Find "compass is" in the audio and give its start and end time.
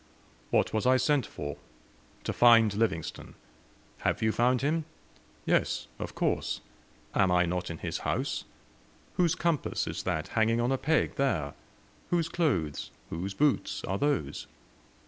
9.35-10.01